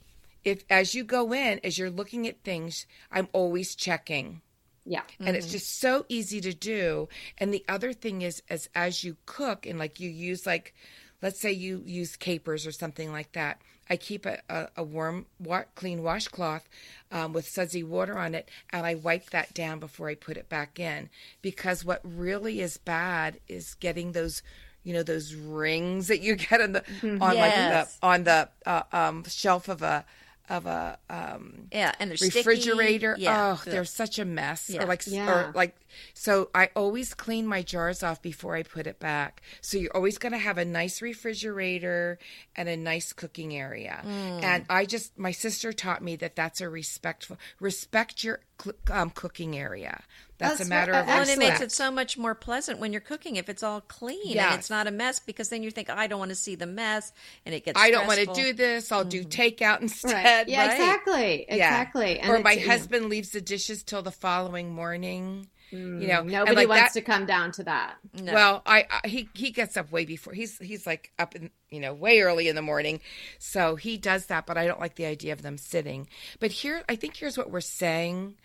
[0.44, 4.40] if as you go in, as you're looking at things, I'm always checking
[4.84, 5.02] Yeah.
[5.20, 9.16] and it's just so easy to do and the other thing is as as you
[9.26, 10.74] cook and like you use like
[11.22, 15.26] let's say you use capers or something like that i keep a, a, a warm
[15.38, 16.68] wa- clean washcloth
[17.12, 20.48] um, with sudsy water on it and i wipe that down before i put it
[20.48, 21.08] back in
[21.42, 24.42] because what really is bad is getting those
[24.82, 27.98] you know those rings that you get on the on like Yes.
[28.00, 30.04] the on the uh, um, shelf of a
[30.48, 32.38] of a um, Yeah, and they're sticky.
[32.38, 33.16] refrigerator.
[33.18, 33.56] Yeah.
[33.56, 34.68] Oh, they're such a mess.
[34.68, 34.82] Yeah.
[34.82, 35.30] Or like, Yeah.
[35.48, 35.76] or like,
[36.14, 39.42] so I always clean my jars off before I put it back.
[39.60, 42.18] So you're always going to have a nice refrigerator
[42.56, 44.02] and a nice cooking area.
[44.04, 44.42] Mm.
[44.42, 49.10] And I just, my sister taught me that that's a respectful, respect your cl- um,
[49.10, 50.02] cooking area.
[50.38, 51.00] That's, That's a matter right.
[51.00, 53.62] of Well, and it makes it so much more pleasant when you're cooking if it's
[53.62, 56.34] all clean and it's not a mess because then you think I don't want to
[56.34, 57.12] see the mess
[57.46, 57.80] and it gets.
[57.80, 58.90] I don't want to do this.
[58.90, 60.12] I'll do takeout instead.
[60.12, 60.48] Right.
[60.48, 60.72] Yeah, right?
[60.72, 61.46] exactly.
[61.48, 61.54] Yeah.
[61.54, 62.18] Exactly.
[62.18, 65.48] And or my it's, you know, husband leaves the dishes till the following morning.
[65.72, 67.96] You know, and Nobody like wants that- to come down to that.
[68.20, 68.32] No.
[68.32, 71.80] Well, I, I he he gets up way before he's he's like up in you
[71.80, 73.00] know way early in the morning,
[73.38, 74.46] so he does that.
[74.46, 76.08] But I don't like the idea of them sitting.
[76.40, 78.36] But here, I think here's what we're saying: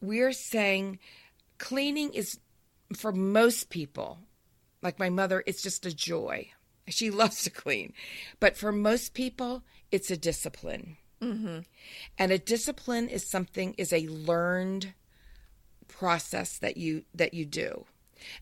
[0.00, 0.98] we're saying
[1.58, 2.38] cleaning is
[2.96, 4.18] for most people,
[4.82, 6.50] like my mother, it's just a joy.
[6.88, 7.92] She loves to clean,
[8.38, 10.96] but for most people, it's a discipline.
[11.20, 11.58] Mm-hmm.
[12.16, 14.94] And a discipline is something is a learned
[15.90, 17.84] process that you that you do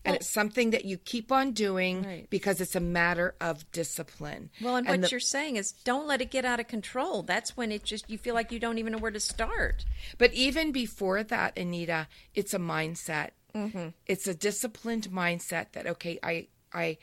[0.03, 2.29] and it's something that you keep on doing Right.
[2.29, 6.19] because it's a matter of discipline Well, and what the- you're saying is don't let
[6.21, 7.23] it get out of control.
[7.23, 9.85] That's when it just you feel like you don't even know where to start.
[10.17, 13.87] but even before that anita it's a mindset mm-hmm.
[14.05, 16.97] it's a disciplined mindset that okay i i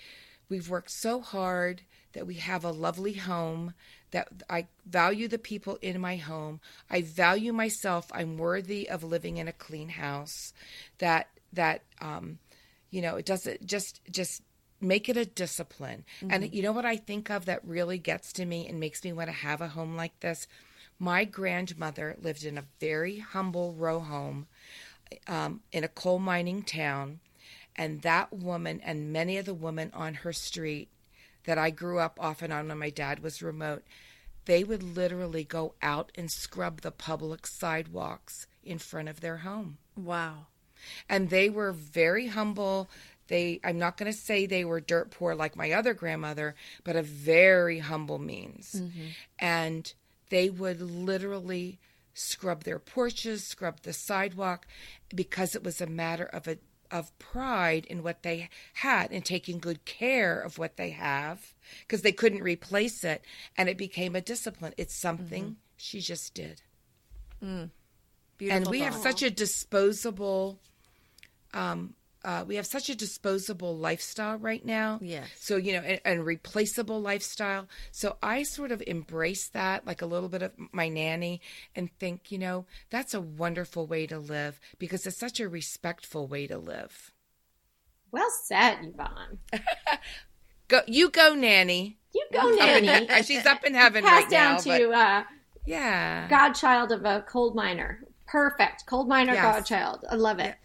[0.50, 1.80] we've worked so hard
[2.12, 3.72] that we have a lovely home
[4.10, 6.60] that i value the people in my home.
[6.88, 8.10] I value myself.
[8.14, 10.52] I'm worthy of living in a clean house
[10.98, 12.38] that that um
[12.90, 14.42] you know it doesn't just just
[14.80, 16.04] make it a discipline.
[16.30, 19.12] And you know what i think of that really gets to me and makes me
[19.12, 20.46] want to have a home like this?
[20.98, 24.46] My grandmother lived in a very humble row home
[25.26, 27.20] um, in a coal mining town
[27.76, 30.88] and that woman and many of the women on her street
[31.46, 33.82] that i grew up off and on when my dad was remote
[34.46, 39.78] they would literally go out and scrub the public sidewalks in front of their home.
[39.96, 40.46] Wow.
[41.08, 42.88] and they were very humble.
[43.28, 46.54] They i'm not going to say they were dirt poor like my other grandmother
[46.84, 48.76] but a very humble means.
[48.76, 49.06] Mm-hmm.
[49.38, 49.92] And
[50.30, 51.80] they would literally
[52.14, 54.66] scrub their porches scrub the sidewalk
[55.14, 56.58] because it was a matter of a
[56.90, 62.02] of pride in what they had and taking good care of what they have because
[62.02, 63.22] they couldn't replace it
[63.56, 64.74] and it became a discipline.
[64.76, 66.62] It's something she just did.
[68.38, 68.56] Beautiful.
[68.56, 70.58] and we have such a disposable
[71.54, 71.94] um
[72.26, 74.98] uh, we have such a disposable lifestyle right now.
[75.00, 75.28] Yes.
[75.38, 77.68] So, you know, and, and replaceable lifestyle.
[77.92, 81.40] So I sort of embrace that like a little bit of my nanny
[81.76, 86.26] and think, you know, that's a wonderful way to live because it's such a respectful
[86.26, 87.12] way to live.
[88.10, 89.38] Well said, Yvonne.
[90.68, 91.96] Go, you go, nanny.
[92.12, 93.06] You go, Nanny.
[93.06, 94.58] he- she's up in heaven Pass right down now.
[94.62, 95.22] to but uh,
[95.64, 96.26] yeah.
[96.28, 98.00] godchild of a coal miner.
[98.26, 98.84] Perfect.
[98.86, 99.44] Coal miner Yes.
[99.44, 100.04] godchild.
[100.10, 100.56] I love it.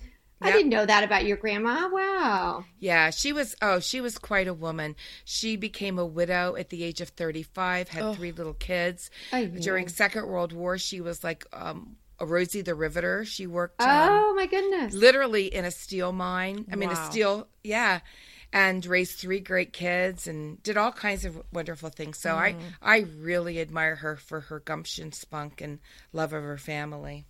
[0.41, 1.89] I didn't know that about your grandma.
[1.91, 2.65] Wow.
[2.79, 3.55] Yeah, she was.
[3.61, 4.95] Oh, she was quite a woman.
[5.23, 7.89] She became a widow at the age of thirty-five.
[7.89, 9.09] Had three little kids.
[9.31, 9.87] During.
[9.87, 13.25] Second World War, she was like um, a Rosie the Riveter.
[13.25, 14.93] She worked um, Oh my goodness.
[14.93, 16.65] literally in a steel mine.
[16.71, 17.47] I mean, a steel.
[17.63, 17.99] Yeah,
[18.53, 22.17] and raised three great kids and did all kinds of wonderful things.
[22.17, 25.79] So I, I really admire her for her gumption, spunk, and
[26.13, 27.25] love of her family.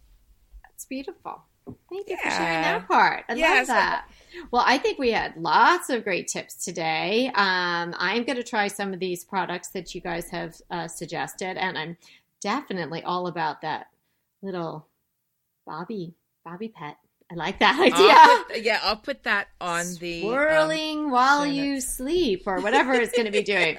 [0.64, 1.44] That's beautiful.
[1.90, 3.26] Thank you for sharing that part.
[3.30, 3.68] I Yes.
[3.68, 4.10] love that.
[4.50, 7.28] Well, I think we had lots of great tips today.
[7.36, 11.58] Um, I'm going to try some of these products that you guys have uh, suggested,
[11.58, 11.98] and I'm
[12.40, 13.88] definitely all about that
[14.42, 14.88] little
[15.66, 16.98] Bobby Bobby pet.
[17.32, 18.14] I like that idea.
[18.14, 21.88] I'll put- yeah, I'll put that on the um, while show you notes.
[21.88, 23.78] sleep, or whatever it's going to be doing.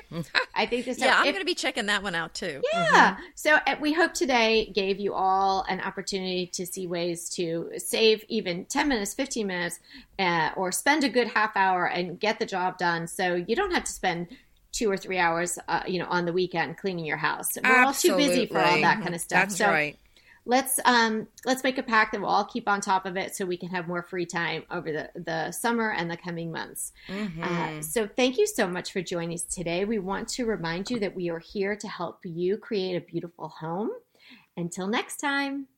[0.55, 0.99] I think this.
[0.99, 2.62] Yeah, I'm going to be checking that one out too.
[2.73, 3.19] Yeah.
[3.35, 8.25] So uh, we hope today gave you all an opportunity to see ways to save
[8.29, 9.81] even 10 minutes, 15 minutes,
[10.19, 13.07] uh, or spend a good half hour and get the job done.
[13.07, 14.29] So you don't have to spend
[14.73, 17.59] two or three hours, uh, you know, on the weekend cleaning your house.
[17.62, 19.43] We're all too busy for all that kind of stuff.
[19.43, 19.99] That's so right.
[20.44, 23.44] Let's um let's make a pact that we'll all keep on top of it so
[23.44, 26.92] we can have more free time over the the summer and the coming months.
[27.09, 27.42] Mm-hmm.
[27.42, 29.85] Uh, so thank you so much for joining us today.
[29.85, 33.48] We want to remind you that we are here to help you create a beautiful
[33.48, 33.90] home.
[34.57, 35.68] Until next time.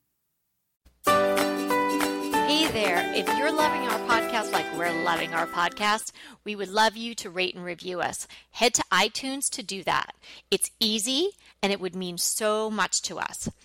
[1.07, 3.13] Hey there.
[3.15, 6.13] If you're loving our podcast like we're loving our podcast,
[6.45, 8.27] we would love you to rate and review us.
[8.51, 10.15] Head to iTunes to do that.
[10.51, 11.31] It's easy
[11.63, 13.49] and it would mean so much to us.